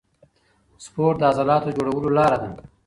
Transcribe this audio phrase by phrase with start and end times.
[0.83, 2.49] سپورت د عضلاتو جوړولو لاره ده.